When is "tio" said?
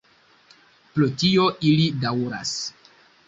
1.23-1.45